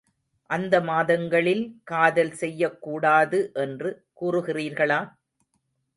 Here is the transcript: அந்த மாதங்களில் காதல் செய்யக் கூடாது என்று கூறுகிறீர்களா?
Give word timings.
அந்த 0.49 0.81
மாதங்களில் 0.81 1.61
காதல் 1.83 2.31
செய்யக் 2.31 2.81
கூடாது 2.81 3.51
என்று 3.55 3.91
கூறுகிறீர்களா? 4.21 5.01